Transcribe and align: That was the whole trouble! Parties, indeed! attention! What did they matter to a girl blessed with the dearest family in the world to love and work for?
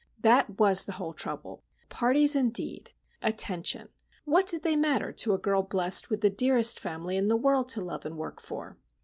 That 0.21 0.57
was 0.59 0.85
the 0.85 0.93
whole 0.93 1.13
trouble! 1.13 1.61
Parties, 1.89 2.35
indeed! 2.35 2.89
attention! 3.21 3.89
What 4.25 4.47
did 4.47 4.63
they 4.63 4.75
matter 4.75 5.11
to 5.11 5.35
a 5.35 5.37
girl 5.37 5.61
blessed 5.61 6.09
with 6.09 6.21
the 6.21 6.31
dearest 6.31 6.79
family 6.79 7.17
in 7.17 7.27
the 7.27 7.37
world 7.37 7.69
to 7.69 7.81
love 7.81 8.03
and 8.03 8.17
work 8.17 8.41
for? 8.41 8.77